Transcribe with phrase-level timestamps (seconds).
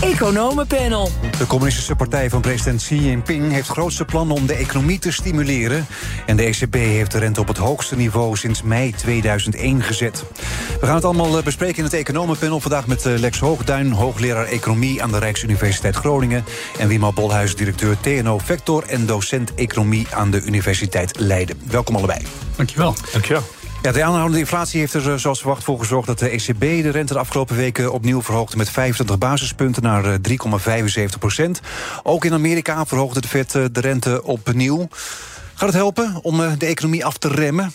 [0.00, 1.10] Economenpanel.
[1.38, 5.86] De communistische partij van president Xi Jinping heeft grootste plannen om de economie te stimuleren.
[6.26, 10.24] En de ECB heeft de rente op het hoogste niveau sinds mei 2001 gezet.
[10.80, 12.60] We gaan het allemaal eh, bespreken in het Economenpanel.
[12.60, 16.44] Vandaag met eh, Lex Hoogduin, hoogleraar economie aan de Rijksuniversiteit Groningen.
[16.78, 21.60] En Wima Bolhuis, directeur TNO Vector en docent economie aan de Universiteit Leiden.
[21.64, 22.20] Welkom allebei.
[22.56, 22.94] Dankjewel.
[23.12, 23.42] Dankjewel.
[23.86, 26.06] Ja, de aanhoudende inflatie heeft er eh, zoals verwacht voor gezorgd...
[26.06, 28.56] dat de ECB de rente de afgelopen weken opnieuw verhoogde...
[28.56, 31.60] met 25 basispunten naar 3,75 procent.
[32.02, 34.88] Ook in Amerika verhoogde de Fed de rente opnieuw.
[35.54, 37.72] Gaat het helpen om de economie af te remmen?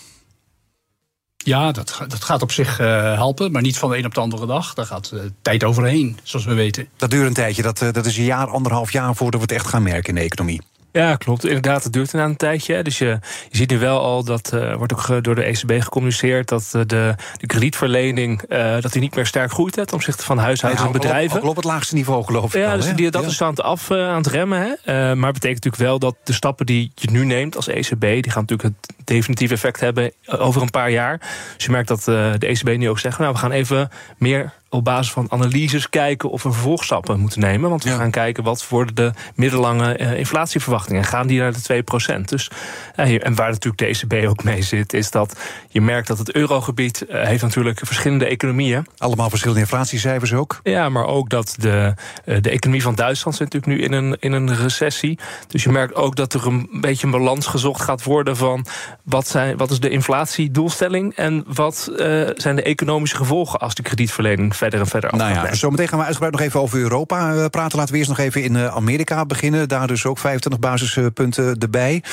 [1.38, 4.22] Ja, dat, dat gaat op zich uh, helpen, maar niet van de een op de
[4.22, 4.74] andere dag.
[4.74, 6.88] Daar gaat uh, tijd overheen, zoals we weten.
[6.98, 7.62] Dat duurt een tijdje.
[7.62, 10.16] Dat, uh, dat is een jaar, anderhalf jaar voordat we het echt gaan merken in
[10.16, 10.62] de economie.
[10.92, 11.46] Ja, klopt.
[11.46, 12.84] Inderdaad, het duurt een tijdje.
[12.84, 16.48] Dus je, je ziet nu wel al, dat uh, wordt ook door de ECB gecommuniceerd...
[16.48, 19.74] dat uh, de, de kredietverlening uh, dat die niet meer sterk groeit...
[19.74, 21.42] ten opzichte van huishoudens ja, en bedrijven.
[21.42, 23.28] Ook op het laagste niveau, geloof ik Ja, wel, dus die, dat ja.
[23.28, 24.78] is aan het af aan het remmen.
[24.84, 25.16] Hè?
[25.16, 28.00] maar betekent natuurlijk wel dat de stappen die je nu neemt als ECB...
[28.00, 31.18] die gaan natuurlijk het definitief effect hebben over een paar jaar.
[31.56, 33.20] Dus je merkt dat de ECB nu ook zegt...
[33.20, 37.70] nou, we gaan even meer op basis van analyses kijken of we vervolgstappen moeten nemen.
[37.70, 37.96] Want we Ja.
[37.96, 41.04] gaan kijken wat worden de middellange eh, inflatieverwachtingen.
[41.04, 42.30] Gaan die naar de 2%?
[42.30, 42.50] Dus,
[42.96, 46.32] eh, en waar natuurlijk de ECB ook mee zit, is dat je merkt dat het
[46.36, 48.86] eurogebied eh, heeft natuurlijk verschillende economieën.
[48.98, 50.60] Allemaal verschillende inflatiecijfers ook.
[50.64, 51.94] Ja, maar ook dat de,
[52.26, 55.20] eh, de economie van Duitsland zit natuurlijk nu in een, in een recessie.
[55.48, 58.66] Dus je merkt ook dat er een beetje een balans gezocht gaat worden van
[59.04, 63.82] wat, zijn, wat is de inflatiedoelstelling en wat eh, zijn de economische gevolgen als de
[63.82, 67.34] kredietverlening verder en verder af Nou ja, zometeen gaan we uitgebreid nog even over Europa
[67.34, 67.78] eh, praten.
[67.78, 69.68] Laten we eerst nog even in eh, Amerika beginnen.
[69.68, 72.04] Daar dus ook 25 basispunten erbij.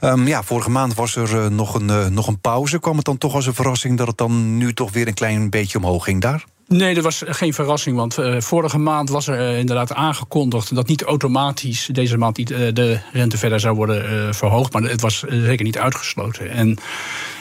[0.00, 2.80] Ehm, ja, vorige maand was er nog, een, nog een pauze.
[2.80, 5.50] Kwam het dan toch als een verrassing dat het dan nu toch weer een klein
[5.50, 6.44] beetje omhoog ging daar?
[6.68, 10.74] Nee, dat was geen verrassing, want eh, vorige maand was er inderdaad aangekondigd...
[10.74, 14.72] dat niet automatisch deze maand niet, de rente verder zou worden eh, verhoogd.
[14.72, 16.35] Maar het was zeker niet uitgesloten.
[16.44, 16.78] En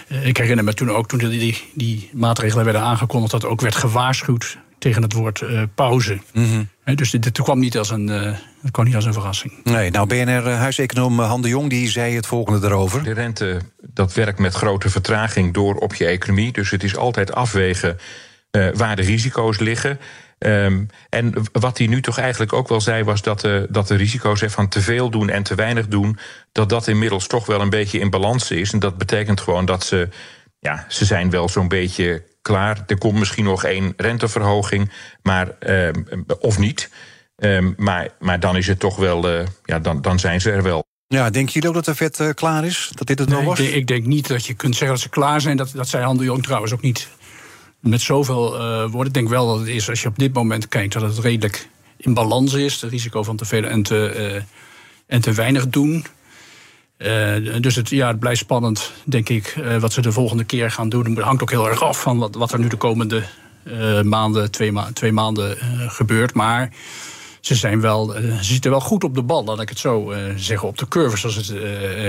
[0.07, 3.31] eh, ik herinner me toen ook, toen die, die maatregelen werden aangekondigd...
[3.31, 6.19] dat ook werd gewaarschuwd tegen het woord eh, pauze.
[6.83, 9.53] Hè, dus dit, dit kwam, niet als een, eh, het kwam niet als een verrassing.
[9.63, 13.03] Nee, nou BNR-huiseconoom Han de Jong die zei het volgende daarover.
[13.03, 13.61] De rente
[13.93, 16.51] dat werkt met grote vertraging door op je economie.
[16.51, 17.97] Dus het is altijd afwegen
[18.51, 19.99] eh, waar de risico's liggen.
[20.37, 23.95] Ehm, en wat hij nu toch eigenlijk ook wel zei, was dat de, dat de
[23.95, 26.17] risico's van te veel doen en te weinig doen,
[26.51, 28.73] dat dat inmiddels toch wel een beetje in balans is.
[28.73, 30.09] En dat betekent gewoon dat ze,
[30.59, 32.83] ja, ze zijn wel zo'n beetje klaar.
[32.87, 34.91] Er komt misschien nog één renteverhoging,
[35.21, 36.03] maar, ehm,
[36.39, 36.89] of niet.
[37.35, 40.63] Ehm, maar, maar dan is het toch wel, eh, ja, dan, dan zijn ze er
[40.63, 40.83] wel.
[41.07, 42.91] Ja, denken jullie ook dat de vet eh, klaar is?
[42.93, 43.67] Dat dit het Nee, nog ik, was?
[43.67, 45.57] denk, ik denk niet dat je kunt zeggen dat ze klaar zijn.
[45.57, 47.07] Dat, dat zei Han de Jong trouwens ook niet
[47.85, 49.07] met zoveel eh, woorden.
[49.07, 51.69] Ik denk wel dat het is, als je op dit moment kijkt, dat het redelijk
[51.97, 52.81] in balans is.
[52.81, 54.41] Het risico van te veel en te, eh,
[55.07, 56.05] en te weinig doen.
[56.97, 60.89] Eh, dus het, ja, het blijft spannend, denk ik, wat ze de volgende keer gaan
[60.89, 61.05] doen.
[61.05, 63.23] Het hangt ook heel erg af van wat, wat er nu de komende
[64.03, 65.57] maanden, twee, ma twee maanden
[65.89, 66.33] gebeurt.
[66.33, 66.73] Maar
[67.39, 70.67] ze, zijn wel, ze zitten wel goed op de bal, laat ik het zo zeggen.
[70.67, 71.47] Op de curve, zoals het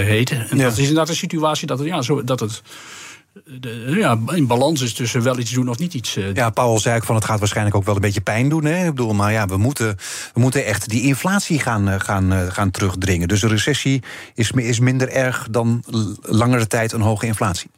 [0.07, 0.31] heet.
[0.31, 0.63] En Ja.
[0.63, 2.63] dat is inderdaad een situatie dat het, ja, zo, dat het
[3.45, 6.79] de, ja, in balans is tussen wel iets doen of niet iets eh, Ja, Paul
[6.79, 8.65] zei ook van het gaat waarschijnlijk ook wel een beetje pijn doen.
[8.65, 8.85] Hè?
[8.85, 9.97] Ik bedoel, maar ja, we moeten,
[10.35, 13.29] we moeten echt die inflatie gaan, eh, gaan, eh, gaan terugdringen.
[13.29, 14.03] Dus een recessie
[14.35, 15.85] is, is minder erg dan
[16.23, 17.71] langere tijd een hoge inflatie.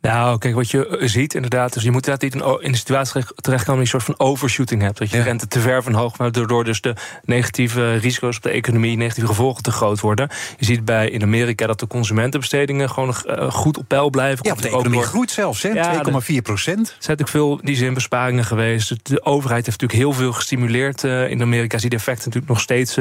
[0.00, 3.12] Nou, kijk, wat je eh, ziet inderdaad, dus je moet inderdaad niet in de situatie
[3.12, 4.98] terecht- terechtkomen dat je een soort van overshooting hebt.
[4.98, 5.22] Dat je Ja.
[5.22, 6.94] rente te ver van hoog, waardoor dus de
[7.24, 10.28] negatieve risico's op de economie, negatieve gevolgen te groot worden.
[10.58, 14.46] Je ziet bij in Amerika dat de consumentenbestedingen gewoon nog eh, goed op peil blijven.
[14.46, 15.68] Ja, de economie door- groeit zelfs, hè?
[15.68, 16.78] Ja, 2,4 procent.
[16.88, 18.88] Er zijn natuurlijk veel in die zin besparingen geweest.
[19.02, 21.04] De- overheid heeft natuurlijk heel veel gestimuleerd.
[21.04, 22.96] eh, in Amerika zie je de effecten natuurlijk nog steeds,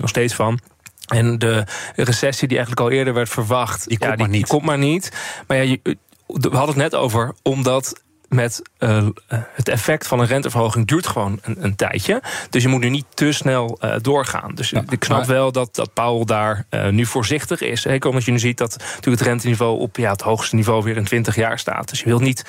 [0.00, 0.58] nog steeds van.
[1.04, 1.64] En de
[1.96, 3.88] recessie die eigenlijk al eerder werd verwacht...
[3.88, 4.46] Die komt ja, maar niet.
[4.46, 5.12] komt maar niet.
[5.46, 9.06] Maar ja, je- we hadden het net over, omdat met eh,
[9.54, 12.22] het effect van een renteverhoging duurt gewoon een, een tijdje.
[12.50, 14.54] Dus je moet nu niet te snel eh, doorgaan.
[14.54, 17.86] Dus ik snap maar- wel dat, dat Powell daar eh, nu voorzichtig is.
[17.86, 21.04] Omdat je nu ziet dat natuurlijk het renteniveau op ja, het hoogste niveau weer in
[21.04, 21.88] 20 jaar staat.
[21.88, 22.44] Dus je wilt niet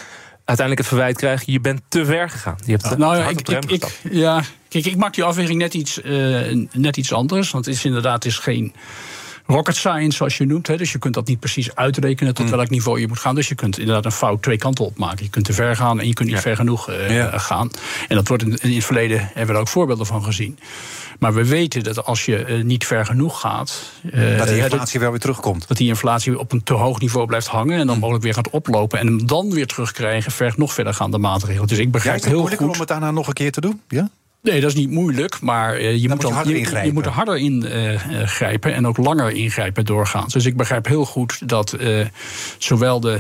[0.46, 2.58] uiteindelijk het verwijt krijgen, je bent te ver gegaan.
[2.66, 6.02] Je hebt te nou ja, ik, ik, ja, kijk, ik maak die afweging net iets,
[6.02, 7.52] eh, net iets anders.
[7.52, 8.74] Want het is inderdaad het is geen
[9.46, 10.68] rocket science, zoals je noemt.
[10.68, 10.78] Hè.
[10.78, 13.36] Dus je kunt dat niet precies uitrekenen tot welk niveau je moet gaan.
[13.36, 15.24] Dus je kunt inderdaad een fout twee kanten op maken.
[15.24, 17.72] Je kunt te ver gaan en je kunt niet ver genoeg uh, gaan.
[18.08, 20.60] En dat wordt in, in, het verleden hebben we er ook voorbeelden van gezien.
[21.20, 23.92] Maar we weten dat als je uh, niet ver genoeg gaat.
[24.14, 25.68] Uh, dat die inflatie wel weer terugkomt.
[25.68, 27.80] Dat die inflatie op een te hoog niveau blijft hangen.
[27.80, 29.00] En dan mogelijk weer gaat oplopen.
[29.00, 30.32] En hem dan weer terugkrijgen.
[30.32, 31.68] vergt nog verder gaande maatregelen.
[31.68, 32.58] Dus ik begrijp ja, heel goed.
[32.58, 33.82] om het daarna nog een keer te doen?
[33.88, 34.10] Ja?
[34.46, 37.12] Nee, dat is niet moeilijk, maar uh, je, moet, dan, je, je, je, moet er
[37.12, 40.34] harder ingrijpen uh, en ook langer ingrijpen doorgaans.
[40.34, 41.78] Dus ik begrijp heel goed dat
[42.58, 43.20] zowel de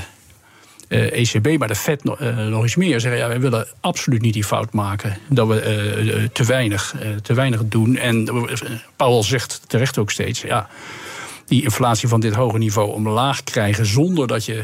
[0.87, 2.19] ECB, maar de Fed nog,
[2.49, 6.43] nog eens meer zeggen: ja, wij willen absoluut niet die fout maken dat we te,
[6.43, 7.97] weinig, te weinig doen.
[7.97, 8.29] En
[8.95, 10.69] Paul zegt terecht ook steeds: ja,
[11.45, 14.63] die inflatie van dit hoge niveau omlaag krijgen zonder dat je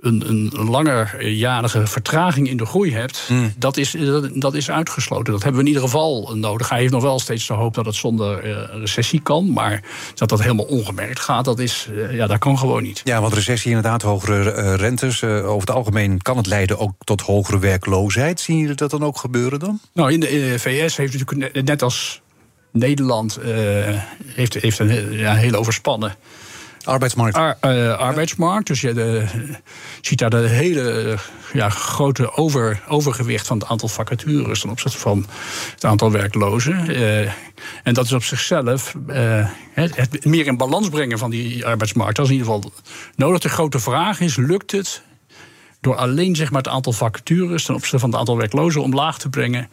[0.00, 3.52] een, een langerjarige vertraging in de groei hebt, Mm.
[3.58, 5.32] dat, is, dat, dat, is uitgesloten.
[5.32, 6.68] Dat hebben we in ieder geval nodig.
[6.68, 9.52] Hij heeft nog wel steeds de hoop dat het zonder uh, recessie kan.
[9.52, 9.82] Maar
[10.14, 13.00] dat dat helemaal ongemerkt gaat, dat, is, uh, ja, dat kan gewoon niet.
[13.04, 15.24] Ja, want recessie inderdaad, hogere uh, rentes.
[15.24, 18.40] over het algemeen kan het leiden ook tot hogere werkloosheid.
[18.40, 19.80] Zien jullie dat dan ook gebeuren dan?
[19.92, 22.20] Nou, in de, in de VS heeft natuurlijk net als
[22.72, 23.38] Nederland
[24.24, 26.16] heeft, heeft een ja, heel overspannen
[26.84, 27.36] Arbeidsmarkt.
[27.36, 28.66] Ar, uh, arbeidsmarkt.
[28.66, 29.24] Dus je de,
[30.00, 31.16] ziet daar de hele
[31.52, 35.26] ja, grote over, overgewicht van het aantal vacatures ten opzichte van
[35.74, 36.90] het aantal werklozen.
[36.90, 37.20] Uh,
[37.82, 42.16] en dat is op zichzelf uh, het, het, meer in balans brengen van die arbeidsmarkt.
[42.16, 42.72] Dat is in ieder geval
[43.16, 43.40] nodig.
[43.40, 45.02] De grote vraag is: lukt het
[45.80, 49.28] door alleen zeg maar, het aantal vacatures ten opzichte van het aantal werklozen omlaag te
[49.28, 49.68] brengen?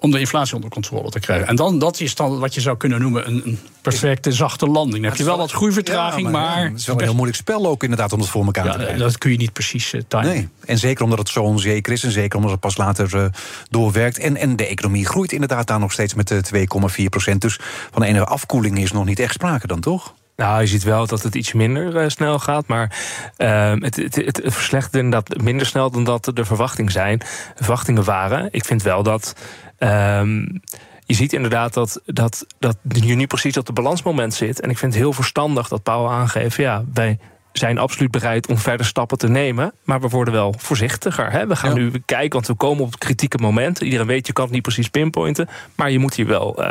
[0.00, 1.46] Om de inflatie onder controle te krijgen.
[1.46, 5.02] En dan, dat is dan wat je zou kunnen noemen een, een perfecte zachte landing.
[5.02, 6.62] Dan heb je wel wat groeivertraging, ja, maar, maar...
[6.62, 8.72] Ja, het is wel een heel moeilijk spel ook inderdaad om dat voor elkaar ja,
[8.72, 8.98] te krijgen.
[8.98, 10.26] Dat kun je niet precies uh, timen.
[10.26, 10.48] Nee.
[10.64, 13.24] En zeker omdat het zo onzeker is en zeker omdat het pas later uh,
[13.70, 14.18] doorwerkt.
[14.18, 17.40] En, en de economie groeit inderdaad daar nog steeds met 2,4 procent.
[17.40, 17.58] Dus
[17.90, 20.14] van een afkoeling is nog niet echt sprake dan, toch?
[20.40, 22.66] Nou, je ziet wel dat het iets minder uh, snel gaat.
[22.66, 22.98] Maar
[23.38, 27.22] uh, het, het, het, verslechtert inderdaad minder snel dan dat de verwachting zijn,
[27.54, 28.48] verwachtingen waren.
[28.50, 29.34] Ik vind wel dat.
[29.82, 30.60] Um,
[31.04, 34.60] je ziet inderdaad dat, dat, dat je nu precies op het balansmoment zit.
[34.60, 36.56] En ik vind het heel verstandig dat Paul aangeeft...
[36.56, 37.18] ja, wij
[37.52, 39.72] zijn absoluut bereid om verder stappen te nemen.
[39.84, 41.32] Maar we worden wel voorzichtiger.
[41.32, 41.46] Hè?
[41.46, 41.76] We gaan ja.
[41.76, 43.84] nu kijken, want we komen op kritieke momenten.
[43.84, 45.48] Iedereen weet, je kan het niet precies pinpointen.
[45.74, 46.70] Maar je moet hier wel uh,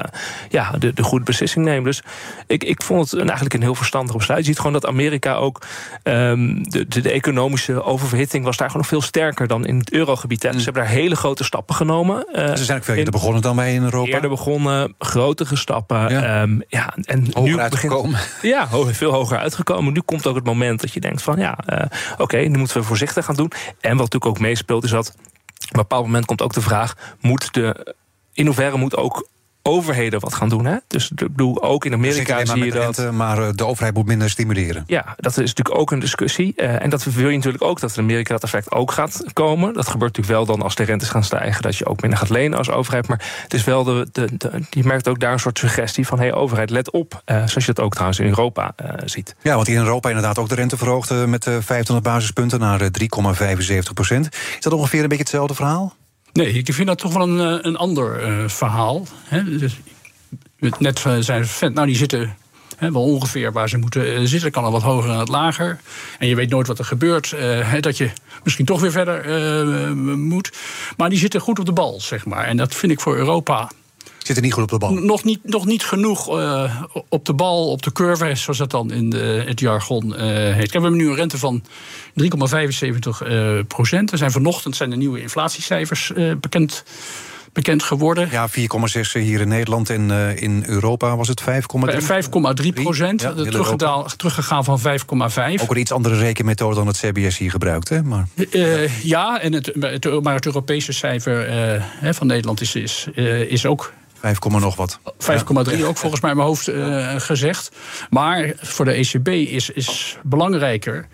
[0.49, 1.83] ja, de, de goede beslissing nemen.
[1.83, 2.03] Dus
[2.47, 4.39] ik, ik vond het een, eigenlijk een heel verstandig besluit.
[4.39, 5.61] Je ziet gewoon dat Amerika ook...
[6.03, 9.47] Um, de, de, de, economische oververhitting was daar gewoon nog veel sterker...
[9.47, 10.43] dan in het eurogebied.
[10.43, 10.49] Hè?
[10.49, 12.25] Dus ze hebben daar hele grote stappen genomen.
[12.31, 14.11] Uh, ze zijn ook veel eerder begonnen dan wij in Europa.
[14.11, 16.09] Eerder begonnen, grotere stappen.
[16.09, 18.11] Ja, um, ja en hoger nu uitgekomen.
[18.11, 19.93] Begint, ja, veel hoger uitgekomen.
[19.93, 21.81] Nu komt ook het moment dat je denkt van ja, uh,
[22.17, 23.51] oké, nu moeten we voorzichtig gaan doen.
[23.79, 27.15] En wat natuurlijk ook meespeelt is dat op een bepaald moment komt ook de vraag:
[27.19, 27.95] moet de
[28.33, 29.27] in hoeverre moet ook
[29.69, 30.65] overheden wat gaan doen.
[30.65, 30.77] Hè?
[30.87, 32.97] Dus ik bedoel, ook in Amerika zie je dat.
[32.97, 34.83] Rente, maar de overheid moet minder stimuleren.
[34.87, 36.53] Ja, dat is natuurlijk ook een discussie.
[36.55, 39.73] Uh, en dat wil je natuurlijk ook dat in Amerika dat effect ook gaat komen.
[39.73, 42.29] Dat gebeurt natuurlijk wel dan als de rentes gaan stijgen, dat je ook minder gaat
[42.29, 43.07] lenen als overheid.
[43.07, 44.07] Maar het is wel de.
[44.11, 47.21] de, de je merkt ook daar een soort suggestie van: hé, hey, overheid, let op.
[47.25, 49.35] Uh, zoals je dat ook trouwens in Europa uh, ziet.
[49.41, 52.89] Ja, want in Europa inderdaad ook de rente verhoogd met 2500 basispunten naar 3,75
[53.93, 54.29] procent.
[54.31, 55.95] Is dat ongeveer een beetje hetzelfde verhaal?
[56.39, 59.05] Nee, ik vind dat toch wel een, een ander uh, verhaal.
[59.23, 59.57] Hè?
[59.57, 59.79] Dus,
[60.77, 62.35] net zijn vent, nou die zitten
[62.77, 64.51] wel ongeveer waar ze moeten zitten.
[64.51, 65.79] Kan al wat hoger en wat lager.
[66.19, 67.35] En je weet nooit wat er gebeurt.
[67.79, 68.11] Dat je
[68.43, 70.51] misschien toch weer verder moet.
[70.97, 72.45] Maar die zitten goed op de bal, zeg maar.
[72.45, 73.69] En dat vind ik voor Europa
[74.35, 74.93] zitten niet goed op de bal.
[74.93, 78.91] Nog niet, nog niet genoeg uh, op de bal, op de curve, zoals dat dan
[78.91, 80.71] in de, het jargon uh, heet.
[80.71, 82.27] We hebben nu een rente van 3,75
[83.27, 84.11] uh, procent.
[84.11, 86.83] Er zijn vanochtend zijn de nieuwe inflatiecijfers bekend.
[87.53, 88.29] Bekend geworden.
[88.31, 88.55] Ja, 4,6
[89.11, 91.47] hier in Nederland en uh, in Europa was het 5,3.
[91.47, 93.21] 5,3 procent.
[93.21, 93.33] Ja,
[94.17, 94.85] teruggegaan van 5,5.
[95.61, 98.03] Ook een iets andere rekenmethode dan het CBS hier gebruikt, hè?
[98.03, 103.07] Maar, uh, ja, en het, het, maar het Europese cijfer uh, van Nederland is, is,
[103.47, 104.99] is ook 5, nog wat.
[105.03, 105.85] 5,3 ja.
[105.85, 107.71] ook volgens mij in mijn hoofd uh, gezegd.
[108.09, 111.07] Maar voor de ECB is, is belangrijker.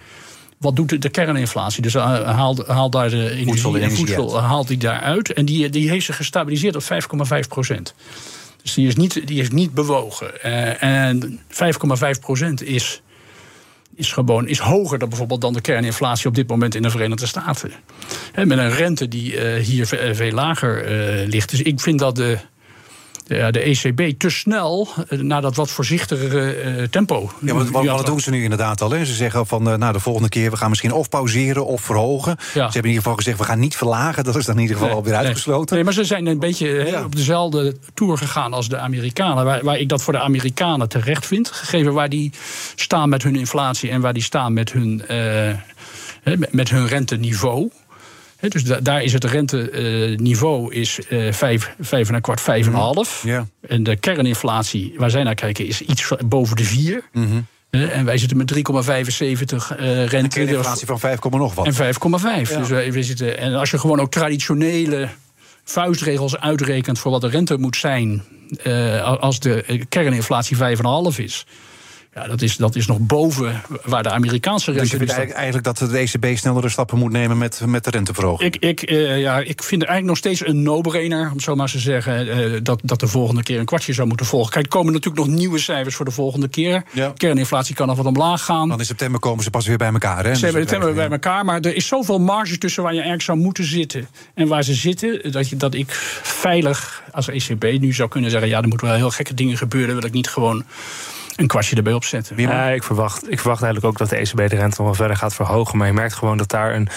[0.58, 1.82] Wat doet de, kerninflatie?
[1.82, 5.34] Dus haalt haal daar de energie voedsel, en voedsel haalt die daaruit.
[5.34, 7.94] En die, die heeft zich gestabiliseerd op 5,5 procent.
[8.62, 10.32] Dus die is niet, die is niet bewogen.
[10.46, 13.02] Uh, en 5,5 procent is,
[13.96, 17.28] is gewoon is hoger dan bijvoorbeeld dan de kerninflatie op dit moment in de Verenigde
[17.28, 17.72] Staten.
[18.32, 20.84] He, met een rente die uh, hier veel lager
[21.28, 21.50] ligt.
[21.50, 22.38] Dus ik vind dat de
[23.28, 27.32] de, de ECB te snel uh, naar dat wat voorzichtigere uh, tempo.
[27.42, 28.92] Ja, maar wat, wat doen ze nu inderdaad al?
[28.92, 29.06] Hè?
[29.06, 32.36] Ze zeggen van nou, de volgende keer we gaan misschien of pauzeren of verhogen.
[32.38, 32.46] Ja.
[32.54, 34.24] Ze hebben in ieder geval gezegd we gaan niet verlagen.
[34.24, 35.76] Dat is dan in ieder geval nee, alweer uitgesloten.
[35.76, 35.84] Nee.
[35.84, 39.46] nee, maar ze zijn een beetje op dezelfde tour gegaan als de Amerikanen.
[39.46, 41.52] Waar, waar, ik dat voor de Amerikanen terecht vind.
[41.52, 42.32] Gegeven waar die
[42.76, 45.02] staan met hun inflatie en waar die staan met hun,
[46.52, 47.72] met hun renteniveau.
[48.46, 52.42] He, dus da daar is het renteniveau uh, is uh, vijf, vijf en een kwart,
[52.42, 53.24] vijf en een half.
[53.26, 53.48] Ja.
[53.68, 57.04] En de kerninflatie, waar zij naar kijken, is iets boven de vier.
[57.12, 57.46] Mm -hmm.
[57.72, 60.18] uh, en wij zitten met 3,75 rente.
[60.18, 61.66] Een kerninflatie van 5, nog wat.
[61.66, 61.80] En 5,5.
[62.50, 62.60] Ja.
[62.60, 65.10] Dus we zitten, en als je gewoon ook traditionele
[65.64, 68.24] vuistregels uitrekent voor wat de rente moet zijn.
[69.20, 70.64] als de kerninflatie 5,5
[71.16, 71.46] is.
[72.16, 74.82] Ja, dat is, dat is nog boven waar de Amerikaanse rente...
[74.82, 77.90] Dus je vindt eigenlijk, eigenlijk dat de ECB snellere stappen moet nemen met, met de
[77.90, 78.56] renteverhoging?
[78.56, 81.70] Ik, ik, uh, ja, ik vind het eigenlijk nog steeds een no-brainer, om zo maar
[81.70, 82.28] te zeggen...
[82.28, 84.52] Uh, dat, dat de volgende keer een kwartje zou moeten volgen.
[84.52, 86.84] Kijk, er komen natuurlijk nog nieuwe cijfers voor de volgende keer.
[86.92, 87.12] Ja.
[87.16, 88.70] Kerninflatie kan nog wat omlaag gaan.
[88.70, 90.36] Dan in september komen ze pas weer bij elkaar, hè?
[90.36, 93.38] Ze hebben september bij elkaar, maar er is zoveel marge tussen waar je eigenlijk zou
[93.38, 94.08] moeten zitten...
[94.34, 95.92] en waar ze zitten, dat, je, dat ik
[96.24, 98.50] veilig als ECB nu zou kunnen zeggen...
[98.50, 100.66] ja, er moeten wel heel gekke dingen gebeuren, wil ik niet gewoon
[101.36, 102.38] een kwartje erbij opzetten.
[102.38, 105.18] Ja, ik, verwacht, ik verwacht eigenlijk ook dat de ECB de rente nog wel verder
[105.18, 105.78] gaat verhogen.
[105.78, 106.88] Maar je merkt gewoon dat daar een,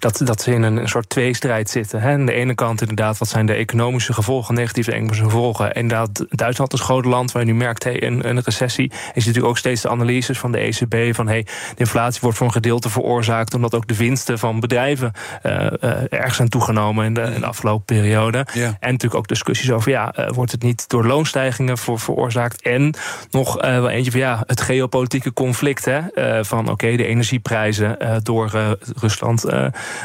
[0.00, 2.00] dat, dat ze in een, een soort tweestrijd zitten.
[2.00, 2.12] Hè.
[2.12, 5.74] Aan de ene kant inderdaad, wat zijn de economische gevolgen, negatieve economische gevolgen.
[5.74, 8.92] En dat Duitsland is groot land waar je nu merkt, hey, een, een recessie.
[8.92, 12.46] Ziet natuurlijk ook steeds de analyses van de ECB van hey, de inflatie wordt voor
[12.46, 17.14] een gedeelte veroorzaakt omdat ook de winsten van bedrijven uh, uh, erg zijn toegenomen in
[17.14, 18.46] de, in de afgelopen periode.
[18.52, 18.66] Ja.
[18.66, 22.94] En natuurlijk ook discussies over ja, uh, wordt het niet door loonstijgingen voor, veroorzaakt en
[23.30, 25.84] nog wel eentje van ja, het geopolitieke conflict.
[25.84, 26.00] Hè,
[26.44, 29.44] van oké, okay, de energieprijzen door Rusland.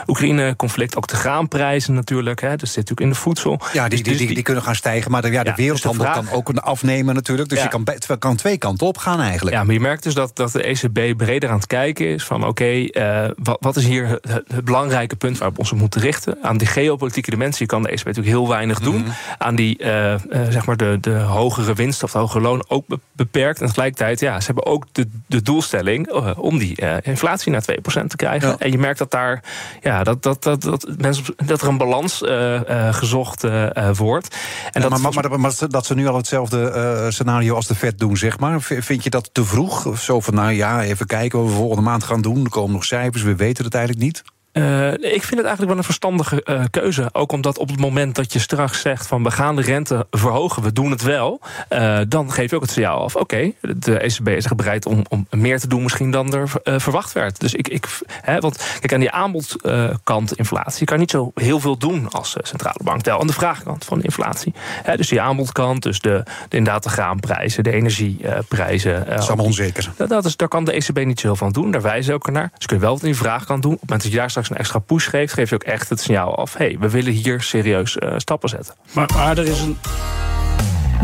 [0.08, 2.42] Oekraïne-conflict, ook de graanprijzen natuurlijk.
[2.42, 3.60] Hè, dus zit natuurlijk in de voedsel.
[3.74, 5.12] Ja, die, dus die, die, die, kunnen gaan stijgen.
[5.12, 7.50] Maar de, ja, de ja, wereldhandel dus de vraag, kan ook afnemen natuurlijk.
[7.50, 7.64] Dus ja.
[7.64, 9.56] je kan, kan twee kanten op gaan eigenlijk.
[9.56, 12.46] Ja, maar je merkt dus dat, dat de ECB breder aan het kijken is van
[12.46, 16.02] oké, okay, uh, wat, wat, is hier het, het, belangrijke punt waarop we ons moeten
[16.02, 16.38] richten?
[16.42, 18.96] Aan die geopolitieke dimensie kan de ECB natuurlijk heel weinig doen.
[18.96, 19.14] Mm -hmm.
[19.38, 20.18] Aan die uh, uh,
[20.50, 23.62] zeg maar de, de hogere winst of de hogere loon ook beperkt.
[23.62, 28.16] En tegelijkertijd, ja, ze hebben ook de, de doelstelling om die inflatie naar 2% te
[28.16, 28.50] krijgen.
[28.50, 28.56] Ja.
[28.60, 29.44] En je merkt dat daar
[29.82, 34.36] ja, dat, dat, dat, dat, mensen, dat er een balans uh, uh, gezocht uh, wordt.
[34.72, 37.76] En ja, dat maar, maar, maar, maar, dat ze nu al hetzelfde scenario als de
[37.76, 38.62] Fed doen, zeg maar.
[38.62, 40.00] Vind je dat te vroeg?
[40.00, 42.44] Zo van, nou ja, even kijken wat we volgende maand gaan doen.
[42.44, 44.24] Er komen nog cijfers, we weten het eigenlijk niet.
[44.58, 47.10] Uh, ik vind het eigenlijk wel een verstandige uh, keuze.
[47.12, 50.64] Ook omdat op het moment dat je straks zegt van we gaan de rente verhogen,
[50.64, 53.16] we doen het wel, uh, dan geef je ook het signaal af.
[53.16, 57.12] Oké, okay, de ECB is bereid om, om meer te doen misschien dan er verwacht
[57.12, 57.40] werd.
[57.40, 57.88] Dus ik, ik
[58.22, 62.80] hè, want kijk aan die aanbodkant inflatie kan niet zo heel veel doen als centrale
[62.84, 63.02] bank.
[63.02, 64.54] Tel aan de vraagkant van de inflatie.
[64.84, 69.06] Hè, dus die aanbodkant, dus de, de inderdaad de graanprijzen, de energieprijzen.
[69.06, 69.92] dat is allemaal onzeker.
[69.98, 71.72] Dat, dat is, daar kan de ECB niet zoveel van doen.
[71.72, 72.52] Daar wijzen ze ook naar.
[72.58, 73.74] Dus kun je wel wat in die vraagkant doen.
[73.74, 75.90] Op het moment dat je daar straks een extra push geeft, geef je ook echt
[75.90, 78.76] het signaal af: hé, hey, we willen hier serieus uh, stappen zetten.
[78.92, 79.78] Maar, maar er is een.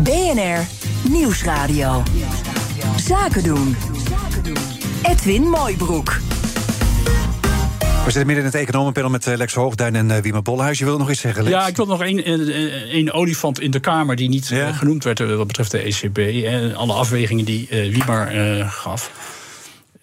[0.02, 0.66] BNR
[1.10, 2.02] Nieuwsradio.
[2.96, 3.76] Zaken doen.
[5.02, 6.20] Edwin Mooibroek.
[8.04, 10.78] We zitten midden in het economenpanel met Lex Hoogduin en uh, Wiemer Bolhuis.
[10.78, 11.56] Je wil nog iets zeggen, Lex?
[11.56, 12.24] Ja, ik wil nog één,
[12.88, 14.16] één olifant in de Kamer...
[14.16, 14.72] die niet ja?
[14.72, 16.44] genoemd werd wat betreft de ECB.
[16.44, 19.10] En alle afwegingen die uh, Wiemer uh, gaf.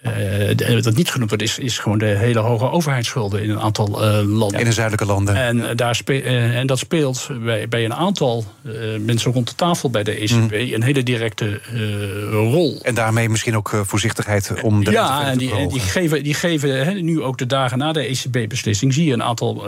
[0.02, 3.88] Uh, dat niet genoemd wordt, is, is gewoon de hele hoge overheidsschulden in een aantal
[3.88, 4.60] uh, landen.
[4.60, 5.36] In de zuidelijke landen.
[5.36, 8.46] En, uh, daar spe en dat speelt bij, bij een aantal
[9.00, 10.74] mensen rond de tafel bij de ECB mm.
[10.74, 11.62] een hele directe
[12.32, 12.80] rol.
[12.82, 17.06] En daarmee misschien ook voorzichtigheid om de Ja, en die, en die geven, die geven
[17.06, 19.68] nu ook de dagen na de ECB-beslissing, zie je een aantal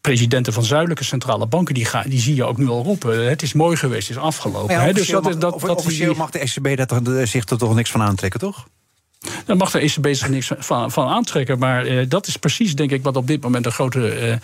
[0.00, 3.28] presidenten van zuidelijke centrale banken, die, gaan, die zie je ook nu al roepen.
[3.28, 4.74] Het is mooi geweest, het is afgelopen.
[4.74, 7.58] Ja, dus dat mag, is, dat, dat officieel mag de ECB dat er, zich er
[7.58, 8.66] toch niks van aantrekken, toch?
[9.44, 11.58] Daar mag de ECB zich niks van, van aantrekken.
[11.58, 14.34] Maar uh, dat is precies, denk ik, wat op dit moment een grote, uh,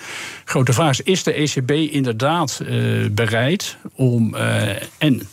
[0.45, 1.01] grote vraag is.
[1.01, 4.35] Is de ECB inderdaad uh, bereid om.
[4.99, 5.29] en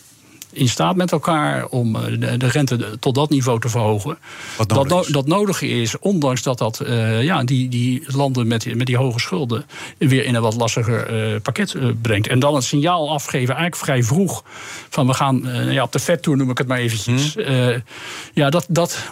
[0.52, 4.18] in staat met elkaar om de, de rente tot dat niveau te verhogen.
[4.56, 5.12] Wat dat, nodig is.
[5.12, 9.18] dat nodig is, ondanks dat dat uh, ja, die, die landen met, met die hoge
[9.18, 9.64] schulden
[9.98, 12.28] weer in een wat lastiger uh, pakket uh, brengt.
[12.28, 14.44] En dan het signaal afgeven, eigenlijk vrij vroeg,
[14.88, 17.34] van we gaan ja, op de vet toe noem ik het maar eventjes.
[17.34, 17.82] Hmm.
[18.34, 18.66] ja, dat.
[18.68, 19.10] dat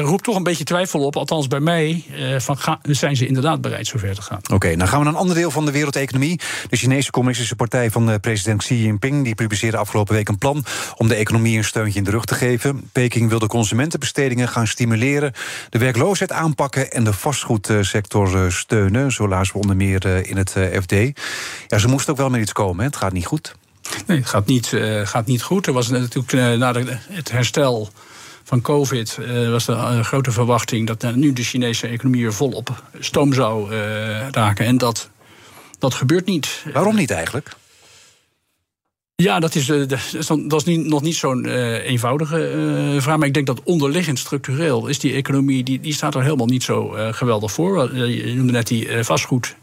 [0.00, 3.60] roept toch een beetje twijfel op, althans bij mij, eh, van ga, zijn ze inderdaad
[3.60, 4.40] bereid zover te gaan.
[4.52, 6.40] Oké, dan gaan we naar een ander deel van de wereldeconomie.
[6.68, 9.24] De Chinese Communistische Partij van eh, president Xi Jinping...
[9.24, 10.64] die publiceerde afgelopen week een plan
[10.96, 12.88] om de economie een steuntje in de rug te geven.
[12.92, 15.32] Peking wil de consumentenbestedingen gaan stimuleren...
[15.70, 19.12] de werkloosheid aanpakken en de vastgoedsector eh, steunen.
[19.12, 20.50] Zo lazen we onder meer in het
[20.82, 20.92] FD.
[21.66, 22.84] Ja, ze moesten ook wel met iets komen, hè?
[22.84, 23.54] het gaat niet goed.
[24.06, 25.66] Nee, het gaat niet, gaat niet goed.
[25.66, 27.90] Er was natuurlijk na de, het herstel
[28.44, 32.32] van COVID uh, was er een grote verwachting dat uh, nu de Chinese economie weer
[32.32, 34.66] volop stoom zou uh, raken.
[34.66, 35.10] En dat,
[35.78, 36.64] dat gebeurt niet.
[36.72, 37.56] Waarom niet eigenlijk?
[39.16, 41.46] Ja, dat is, dat is niet, nog niet zo'n
[41.78, 43.16] eenvoudige vraag.
[43.16, 45.62] Maar ik denk dat onderliggend structureel is die economie...
[45.62, 47.96] die, die staat er helemaal niet zo geweldig voor.
[47.96, 49.56] Je noemde net die vastgoed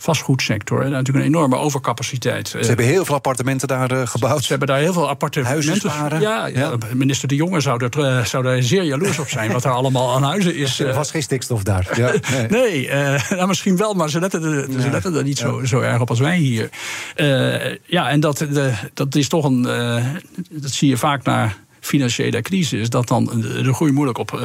[0.00, 0.82] vastgoedsector.
[0.82, 2.48] En natuurlijk een enorme overcapaciteit.
[2.48, 4.42] Ze hebben heel veel appartementen daar uh, gebouwd.
[4.42, 5.90] Ze hebben daar heel veel appartementen.
[5.90, 9.52] Huizen ja, ja, minister De Jonge zou, er, uh, zou daar zeer jaloers op zijn...
[9.52, 10.80] wat er allemaal aan huizen is.
[10.88, 11.88] Er was geen stikstof daar.
[11.96, 12.12] Ja,
[12.48, 12.88] nee, nee
[13.30, 16.10] nou, misschien wel, maar ze letten er, ze letten er niet zo, zo erg op
[16.10, 16.68] als wij hier.
[17.84, 19.62] ja, en dat, de, dat is toch een...
[20.50, 22.90] dat zie je vaak na financiële crisis...
[22.90, 23.24] dat dan
[23.62, 24.40] de groei moeilijk op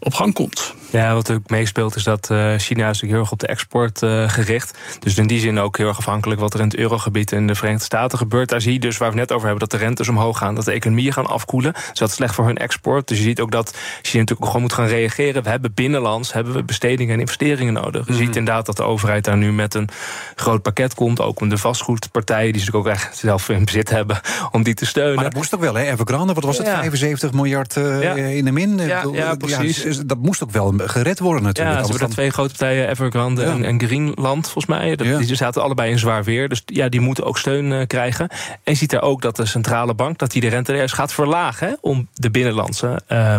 [0.00, 0.74] op gang komt.
[0.90, 4.28] Ja, wat ook meespeelt is dat uh, China is heel erg op de export uh,
[4.28, 4.78] gericht.
[4.98, 7.54] Dus in die zin ook heel erg afhankelijk wat er in het eurogebied en de
[7.54, 8.48] Verenigde Staten gebeurt.
[8.48, 10.54] Daar zie je dus waar we het net over hebben, dat de rentes omhoog gaan,
[10.54, 11.72] dat de economieën gaan afkoelen.
[11.72, 13.08] Dus dat is slecht voor hun export.
[13.08, 15.42] Dus je ziet ook dat China natuurlijk gewoon moet gaan reageren.
[15.42, 18.06] We hebben binnenlands hebben we bestedingen en investeringen nodig.
[18.06, 18.38] Je ziet mhm.
[18.38, 19.88] inderdaad dat de overheid daar nu met een
[20.34, 21.20] groot pakket komt.
[21.20, 24.86] Ook om de vastgoedpartijen, die ze ook echt zelf in bezit hebben, om die te
[24.86, 25.14] steunen.
[25.14, 25.90] Maar dat moest ook wel, hè?
[25.90, 26.68] Evergrande, wat was het?
[26.68, 28.78] 75 miljard uh, in de min?
[28.78, 29.87] Ja, ja precies.
[30.06, 31.78] Dat moest ook wel gered worden natuurlijk.
[31.78, 34.96] Ja, ze hebben twee grote partijen, Evergrande en, en, Greenland, volgens mij.
[34.96, 36.48] Die zaten allebei in zwaar weer.
[36.48, 38.28] Dus ja, die moeten ook steun uh, krijgen.
[38.28, 41.68] En je ziet daar ook dat de centrale bank dat die de rente gaat verlagen...
[41.68, 43.36] Hè, om de binnenlandse uh,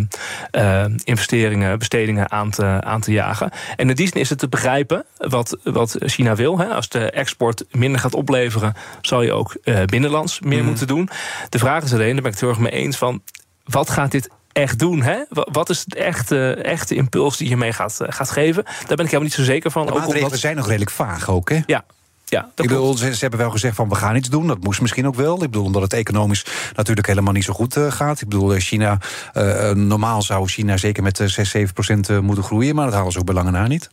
[0.51, 3.51] uh, investeringen, bestedingen aan te, aan te jagen.
[3.75, 6.57] En in die zin is het te begrijpen wat, wat China wil.
[6.57, 6.65] Hè.
[6.65, 8.73] Als de export minder gaat opleveren...
[9.01, 10.67] zal je ook binnenlands meer mhm.
[10.67, 11.09] moeten doen.
[11.49, 12.97] De vraag is alleen, daar ben ik het heel erg mee eens...
[12.97, 13.21] van
[13.63, 15.01] wat gaat dit echt doen?
[15.01, 15.23] Hè?
[15.29, 18.63] Wat is het echte, echte impuls die je mee gaat, eh, gaat geven?
[18.63, 19.85] Daar ben ik helemaal niet zo zeker van.
[19.85, 20.39] De maatregelen omdat...
[20.39, 21.59] zijn nog redelijk vaag ook, hè?
[21.65, 21.85] Ja,
[22.25, 24.47] ja, ik bedoel, ze, hebben wel gezegd van we gaan iets doen.
[24.47, 25.33] Dat moest misschien ook wel.
[25.33, 28.21] Ik bedoel, omdat het economisch natuurlijk helemaal niet zo goed uh, gaat.
[28.21, 28.97] Ik bedoel, eh, China,
[29.33, 32.75] uh, normaal zou China zeker met 6, 7 procent moeten groeien.
[32.75, 33.89] Maar dat halen ze ook belangen na niet.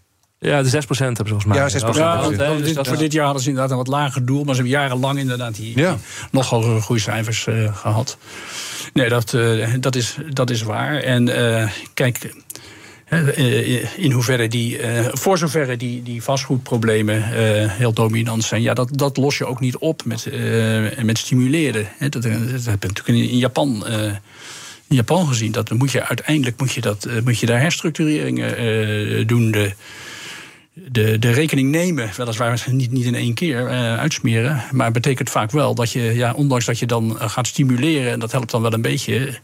[0.47, 1.57] Ja, de 6% hebben ze volgens mij.
[1.57, 1.97] Ja, 6%.
[1.97, 4.45] Ja, dus dit, voor dit jaar hadden ze inderdaad een wat lager doel.
[4.45, 5.97] Maar ze hebben jarenlang inderdaad die, ja.
[6.31, 8.19] nog hogere groeicijfers uh, gehad.
[8.93, 10.97] Nee, dat, uh, dat, is, dat is waar.
[10.97, 12.35] En uh, kijk,
[13.97, 14.81] in hoeverre die,
[15.13, 17.23] voor zoverre die, die vastgoedproblemen
[17.71, 20.29] heel dominant zijn, ja, dat, dat los je ook niet op met,
[21.03, 21.89] met stimuleren.
[21.99, 23.87] Dat, dat, heb je natuurlijk in Japan
[24.89, 25.53] in Japan gezien.
[25.53, 29.51] Dat moet je uiteindelijk moet je dat, moet je daar herstructureringen doen.
[29.51, 29.73] De,
[30.85, 34.63] de, de rekening nemen, weliswaar niet, niet in één keer uh, uitsmeren.
[34.73, 38.21] Maar betekent vaak wel dat je, ja, ondanks dat je dan eh, gaat stimuleren, en
[38.21, 39.39] dat helpt dan wel een beetje,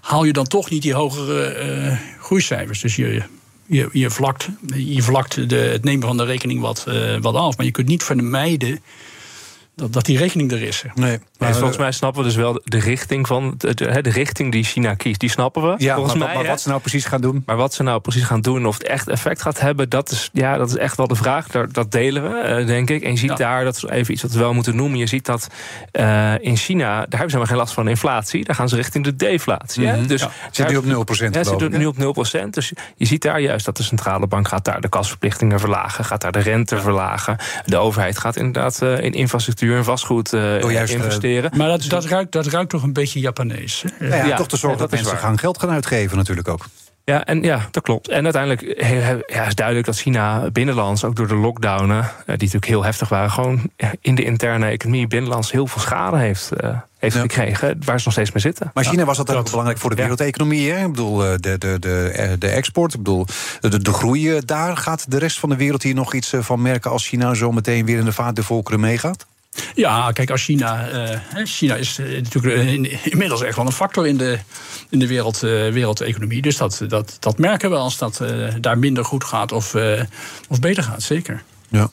[0.00, 2.80] haal je dan toch niet die hogere uh, groeicijfers.
[2.80, 3.22] Dus je,
[3.66, 6.86] je, je vlakt, je vlakt de, het nemen van de rekening wat,
[7.20, 7.56] wat af.
[7.56, 8.80] Maar je kunt niet vermijden
[9.74, 10.84] dat, dat die rekening er is.
[10.94, 14.64] Nee, maar volgens mij snappen we dus wel de richting van de, de, richting die
[14.64, 15.20] China kiest.
[15.20, 15.74] Die snappen we.
[15.78, 17.42] Ja, volgens maar, mij, maar wat ze nou precies gaan doen.
[17.46, 20.30] Maar wat ze nou precies gaan doen, of het echt effect gaat hebben, dat is,
[20.32, 21.48] ja, dat is echt wel de vraag.
[21.48, 23.02] Dat, dat delen we, eh, denk ik.
[23.02, 24.98] En je ziet daar, dat is even iets wat we wel moeten noemen.
[24.98, 25.48] Je ziet dat
[25.92, 28.44] uh, in China, daar hebben ze maar geen last van inflatie.
[28.44, 29.86] Daar gaan ze richting de deflatie.
[29.86, 30.06] Mm -hmm.
[30.06, 30.30] Dus ja.
[30.50, 31.30] Zit nu op 0%.
[31.30, 32.50] Ja, zit nu op 0%.
[32.50, 36.20] Dus je ziet daar juist dat de centrale bank gaat daar de kasverplichtingen verlagen, gaat
[36.20, 37.36] daar de rente verlagen.
[37.64, 41.25] De overheid gaat inderdaad uh, in infrastructuur en vastgoed oh, juist, investeren.
[41.56, 43.84] Maar dat, dat, ruikt, dat ruikt toch een beetje Japanees.
[44.00, 46.66] Ja, ja, ja toch te zorgen dat, dat mensen gaan geld gaan uitgeven natuurlijk ook.
[47.04, 48.08] Ja, en ja, dat klopt.
[48.08, 48.62] En uiteindelijk
[49.26, 53.30] ja, is duidelijk dat China binnenlands, ook door de lockdownen, die natuurlijk heel heftig waren,
[53.30, 58.04] gewoon in de interne economie binnenlands heel veel schade heeft, uh, heeft gekregen, waar ze
[58.04, 58.70] nog steeds mee zitten.
[58.74, 60.70] Maar China was altijd belangrijk voor de wereldeconomie.
[60.70, 60.84] Hè?
[60.84, 63.26] Ik bedoel, de, de, de, de export, ik bedoel,
[63.60, 64.76] de, de groei daar.
[64.76, 67.86] Gaat de rest van de wereld hier nog iets van merken als China zo meteen
[67.86, 69.26] weer in de vaart de volkeren meegaat?
[69.74, 70.92] Ja, kijk, als China.
[70.92, 72.72] Uh, China is uh, natuurlijk uh,
[73.12, 74.38] inmiddels echt wel een factor in de,
[74.90, 76.42] in de wereld, wereldeconomie.
[76.42, 78.24] Dus dat, dat, dat merken we als dat
[78.60, 79.74] daar minder goed gaat of,
[80.48, 81.42] of beter gaat, zeker.
[81.68, 81.90] Ja.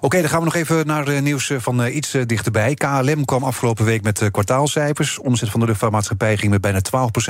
[0.00, 2.74] Oké, dan gaan we nog even naar uh, nieuws van uh, iets dichterbij.
[2.74, 5.18] KLM kwam afgelopen week met kwartaalcijfers.
[5.18, 6.80] Omzet van de luchtvaartmaatschappij ging met bijna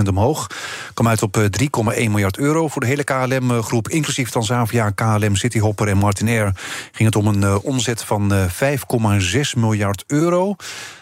[0.02, 0.46] 12% omhoog.
[0.94, 3.88] Kwam uit op 3,1 miljard euro voor de hele KLM-groep.
[3.88, 6.52] Inclusief Transavia, KLM, Cityhopper en Martinair...
[6.92, 10.54] ging het om een omzet van 5,6 miljard euro.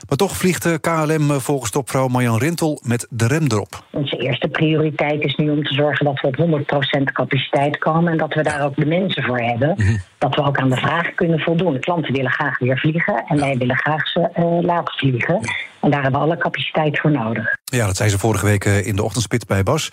[0.09, 3.85] Maar toch vliegt KLM volgens topvrouw Marjan Rintel met de rem erop.
[3.92, 6.66] Onze eerste prioriteit is nu om te zorgen dat we op
[7.01, 8.12] 100% capaciteit komen...
[8.12, 9.75] en dat we daar ook de mensen voor hebben.
[9.77, 9.96] Mhm.
[10.18, 11.72] Dat we ook aan de vraag kunnen voldoen.
[11.72, 15.40] De klanten willen graag weer vliegen en wij willen graag ze uh, laten vliegen.
[15.81, 17.57] En daar hebben we alle capaciteit voor nodig.
[17.64, 19.90] Ja, dat zei ze vorige week eh, in de ochtendspit bij Bas.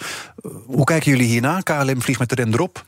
[0.65, 1.59] Hoe kijken jullie hierna?
[1.59, 2.83] KLM vliegt met de rem erop.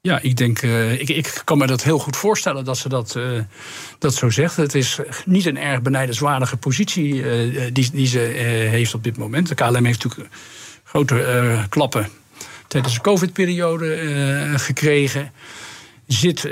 [0.00, 3.14] Ja, ik denk, uh, ik, ik kan me dat heel goed voorstellen dat ze dat,
[3.16, 3.40] uh,
[3.98, 4.56] dat zo zegt.
[4.56, 8.18] Het is niet een erg benijdenswaardige positie uh, die, die ze
[8.70, 9.48] heeft op dit moment.
[9.48, 10.34] De KLM heeft natuurlijk
[10.84, 12.08] grote klappen
[12.66, 13.98] tijdens de COVID-periode
[14.56, 15.32] gekregen.
[16.06, 16.44] Zit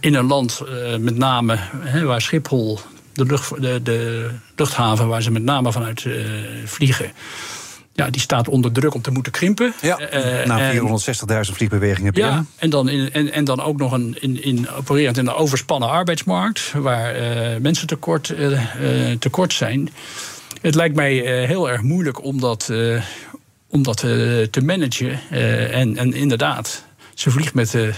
[0.00, 0.62] in een land
[0.98, 1.58] met name
[2.04, 2.78] waar Schiphol,
[3.12, 6.06] de, lucht, de, de luchthaven waar ze met name vanuit
[6.64, 7.12] vliegen
[8.00, 9.74] ja, die staat onder druk om te moeten krimpen.
[9.82, 10.80] Ja, uh, na 460.000
[11.40, 12.44] vliegbewegingen per ja, jaar.
[12.56, 15.88] En dan, in, en, en dan ook nog een, in, in, opererend in een overspannen
[15.88, 16.72] arbeidsmarkt...
[16.76, 18.60] waar uh, mensen tekort, uh,
[19.18, 19.90] tekort zijn.
[20.60, 21.12] Het lijkt mij
[21.46, 22.72] heel erg moeilijk om dat,
[23.68, 23.96] om dat
[24.50, 25.20] te managen.
[25.70, 26.84] en, en inderdaad
[27.20, 27.94] ze vliegt met, uh,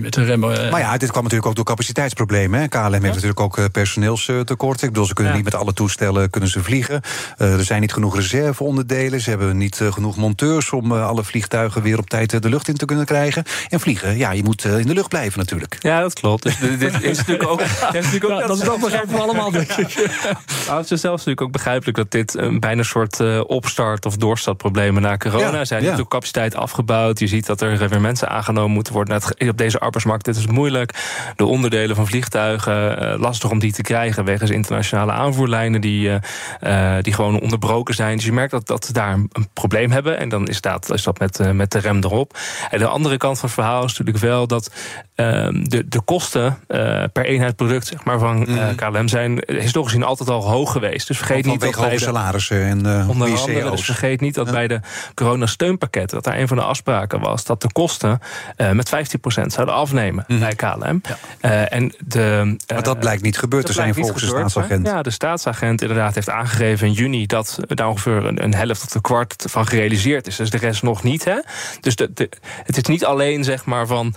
[0.00, 0.64] met de remmen.
[0.64, 0.70] Uh.
[0.70, 2.60] Maar ja, dit kwam natuurlijk ook door capaciteitsproblemen.
[2.60, 2.68] Hè.
[2.68, 4.86] KLM heeft natuurlijk ook uh, personeelstekorten.
[4.86, 7.00] Ik bedoel, ze kunnen niet met alle toestellen kunnen ze vliegen.
[7.36, 9.20] er zijn niet genoeg reserveonderdelen.
[9.20, 12.84] Ze hebben niet genoeg monteurs om alle vliegtuigen weer op tijd de lucht in te
[12.84, 13.44] kunnen krijgen.
[13.68, 15.76] En vliegen, ja, je moet in de lucht blijven natuurlijk.
[15.80, 16.42] Ja, dat klopt.
[16.42, 17.60] Dus dit is natuurlijk ook.
[17.92, 20.10] natuurlijk ook dat is ook begrijpelijk allemaal, denk ik.
[20.66, 24.16] Nou, het is zelfs natuurlijk ook begrijpelijk dat dit een bijna een soort opstart- of
[24.16, 25.80] doorstartproblemen na corona ja, zijn.
[25.80, 25.84] Ja.
[25.84, 27.18] natuurlijk capaciteit afgebouwd.
[27.18, 29.20] Je ziet dat er weer mensen aangenomen moeten worden.
[29.38, 30.94] op deze arbeidsmarkt dit is moeilijk.
[31.36, 34.24] De onderdelen van vliegtuigen, uh, lastig om die te krijgen...
[34.24, 36.08] wegens internationale aanvoerlijnen die,
[36.60, 38.16] uh, die gewoon onderbroken zijn.
[38.16, 40.18] Dus je merkt dat, dat ze daar een, probleem hebben.
[40.18, 42.38] En dan is dat, is dat met, met de rem erop.
[42.70, 44.46] En de andere kant van het verhaal is natuurlijk wel...
[44.46, 44.70] dat
[45.62, 46.58] de, de kosten
[47.12, 48.48] per eenheid product zeg maar, van.
[48.76, 49.08] KLM...
[49.08, 51.06] zijn historisch gezien altijd al hoog geweest.
[51.06, 54.50] Dus vergeet niet dat bij de, salarissen en uh, onder andere, dus vergeet niet dat
[54.50, 54.80] bij de
[55.14, 56.14] coronasteunpakketten...
[56.14, 57.44] dat daar een van de afspraken was...
[57.44, 58.20] dat de kosten
[58.56, 60.38] uh, met 15% zouden afnemen mm.
[60.38, 61.00] bij KLM.
[61.42, 64.86] Uh, en de, uh, maar dat blijkt niet gebeurd te zijn volgens de staatsagent.
[64.86, 67.26] Ja, de staatsagent inderdaad heeft aangegeven in juni...
[67.26, 70.36] dat daar ongeveer een, een, helft of een kwart van gerealiseerd is.
[70.36, 71.24] Dus de rest nog niet.
[71.24, 71.38] Hè?
[71.80, 72.28] Dus de, de,
[72.64, 74.14] het is niet alleen zeg maar van...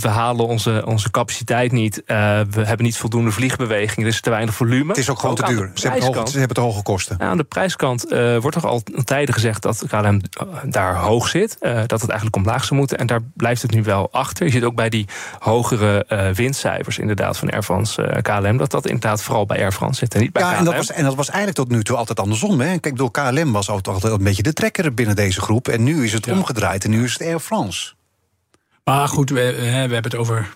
[0.00, 2.02] we halen onze, onze capaciteit niet.
[2.06, 4.00] we hebben niet voldoende vliegbeweging.
[4.00, 4.88] Er is te weinig volume.
[4.88, 5.70] Het is ook gewoon te duur.
[5.74, 7.16] Ze hebben, hoge, ze hebben te hoge kosten.
[7.18, 8.06] Ja, aan de prijskant
[8.40, 9.62] wordt er al tijden gezegd...
[9.62, 10.20] dat KLM
[10.64, 11.56] daar hoog zit.
[11.60, 12.98] dat het eigenlijk omlaag zou moeten.
[12.98, 14.46] En daar blijft het nu wel achter.
[14.46, 15.06] Je ziet ook bij die
[15.38, 18.56] hogere winstcijfers inderdaad van Air France eh, KLM...
[18.56, 20.58] dat dat inderdaad vooral bij Air France zit en niet bij ja, KLM.
[20.58, 22.60] En dat, was, en dat was eigenlijk tot nu toe altijd andersom.
[22.60, 22.78] Hè?
[22.78, 25.68] Kijk, door KLM was altijd een beetje de trekker binnen deze groep...
[25.68, 27.92] en nu is het omgedraaid en nu is het Air France.
[28.84, 30.54] Maar goed, we, we hebben het over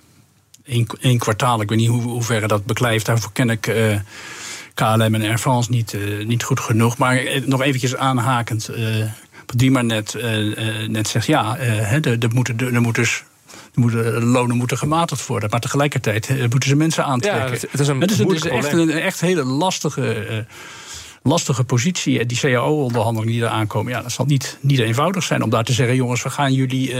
[1.00, 1.60] één, kwartaal.
[1.60, 3.06] Ik weet niet hoe, hoe ver dat beklijft.
[3.06, 3.66] Daarvoor ken ik...
[3.66, 3.96] Uh,
[4.74, 6.98] KLM en Air France niet, uh, niet goed genoeg.
[6.98, 8.70] Maar nog eventjes aanhakend
[9.46, 14.24] die maar net, uh, net zegt, ja, er uh, moeten, er moet dus de moeten,
[14.24, 15.50] lonen moeten gematigd worden.
[15.50, 17.44] Maar tegelijkertijd moeten ze mensen aantrekken.
[17.44, 20.46] Ja, het is een, dus het is echt een echt hele lastige,
[21.22, 22.18] lastige positie.
[22.18, 25.64] En die CAO-onderhandelingen die er aankomen, ja, dat zal niet, niet eenvoudig zijn om daar
[25.64, 26.94] te zeggen: jongens, we gaan jullie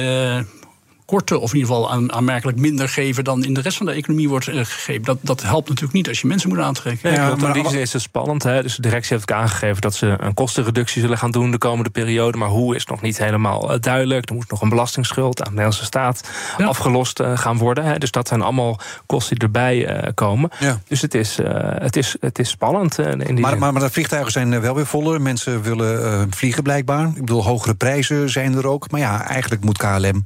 [1.05, 3.93] korter of in ieder geval aan, aanmerkelijk minder geven dan in de rest van de
[3.93, 5.03] economie wordt uh, gegeven.
[5.03, 7.13] Dat, dat helpt natuurlijk niet als je mensen moet aantrekken.
[7.13, 8.43] Ja, maar in die zin is het spannend.
[8.43, 8.63] Hè?
[8.63, 11.91] Dus de directie heeft ook aangegeven dat ze een kostenreductie zullen gaan doen de komende
[11.91, 12.39] periode.
[12.39, 14.29] Maar hoe is nog niet helemaal uh, duidelijk.
[14.29, 16.67] Er moet nog een belastingsschuld aan de Nederlandse staat ja.
[16.67, 17.85] afgelost uh, gaan worden.
[17.85, 17.99] Hè?
[17.99, 20.51] Dus dat zijn allemaal kosten die erbij komen.
[20.59, 20.81] Ja.
[20.89, 21.39] Dus het is,
[21.79, 22.99] het is, het is spannend.
[22.99, 25.21] in die maar, maar, maar, de vliegtuigen zijn wel weer voller.
[25.21, 27.07] Mensen willen vliegen blijkbaar.
[27.07, 28.91] Ik bedoel, hogere prijzen zijn er ook.
[28.91, 30.23] Maar ja, eigenlijk moet KLM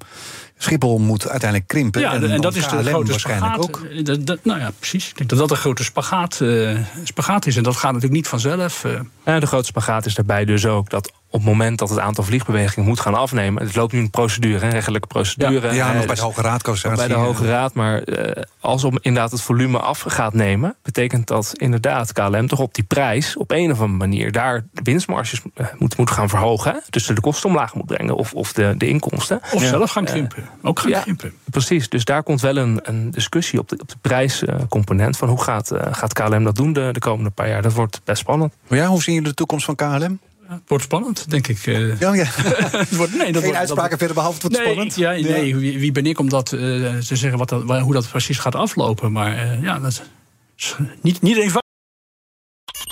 [0.58, 2.00] Schiphol moet uiteindelijk krimpen.
[2.00, 3.58] Ja, en, dat is de grote waarschijnlijk spagaat.
[3.58, 4.04] ook.
[4.04, 5.08] Dat, dat, nou ja, precies.
[5.08, 7.56] Ik denk dat dat een grote spagaat, uh, spagaat is.
[7.56, 8.84] En dat gaat natuurlijk niet vanzelf.
[8.84, 9.00] Uh.
[9.24, 12.24] Ja, de grote spagaat is daarbij dus ook dat op het moment dat het aantal
[12.24, 13.62] vliegbewegingen moet gaan afnemen.
[13.62, 15.66] Het loopt nu een procedure, een rechtelijke procedure.
[15.66, 16.62] Ja, ja nog bij de Hoge Raad.
[16.96, 20.76] Bij de Hoge Raad, maar uh, als om inderdaad het volume af gaat nemen...
[20.82, 23.36] betekent dat inderdaad KLM toch op die prijs...
[23.36, 25.42] op een of andere manier daar de winstmarges
[25.78, 26.82] moet, moet gaan verhogen.
[26.90, 29.40] Dus de kosten omlaag moet brengen of, of de, de inkomsten.
[29.52, 30.42] Of zelf gaan krimpen.
[30.42, 31.32] Uh, Ook gaan ja, krimpen.
[31.50, 35.16] Precies, dus daar komt wel een, een discussie op de, op de prijscomponent...
[35.16, 37.62] van hoe gaat, gaat KLM dat doen de, de komende paar jaar.
[37.62, 38.54] Dat wordt best spannend.
[38.68, 40.18] Maar ja, hoe zien jullie de toekomst van KLM?
[40.48, 41.66] Het wordt spannend, denk ik.
[41.66, 42.00] eh.
[42.00, 42.24] Ja, ja.
[42.84, 44.96] Het wordt, nee, dat Geen wordt- uitspraken dat- verder, behalve het wordt nee, spannend.
[44.96, 45.28] Ja, Ja.
[45.28, 48.38] nee, wie, wie ben ik om dat eh, te zeggen wat dat, hoe dat precies
[48.38, 49.12] gaat aflopen?
[49.12, 50.02] Maar eh, ja, dat
[50.56, 51.66] is niet, niet eenvoudig.